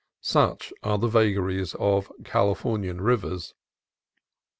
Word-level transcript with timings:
Such 0.21 0.73
are 0.81 0.97
the 0.97 1.05
vagaries 1.07 1.75
of 1.75 2.11
Californian 2.25 3.01
rivers. 3.01 3.53